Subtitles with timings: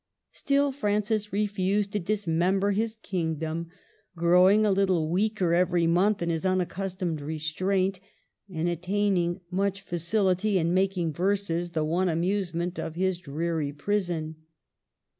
[0.31, 3.67] Still Francis refused to dismember his kingdom;
[4.15, 7.99] growing a little weaker every month in his unaccustomed restraint,
[8.51, 14.37] and at taining much facility in making verses, the one amusement of his dreary prison.